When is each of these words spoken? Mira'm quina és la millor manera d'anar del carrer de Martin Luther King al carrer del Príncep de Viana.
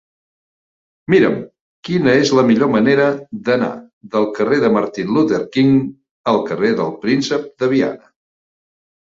Mira'm 1.13 1.33
quina 1.89 2.15
és 2.21 2.31
la 2.39 2.45
millor 2.47 2.71
manera 2.75 3.05
d'anar 3.49 3.67
del 4.15 4.25
carrer 4.39 4.59
de 4.65 4.73
Martin 4.79 5.13
Luther 5.19 5.43
King 5.59 5.71
al 6.35 6.43
carrer 6.49 6.75
del 6.83 6.91
Príncep 7.07 7.47
de 7.63 7.71
Viana. 7.77 8.11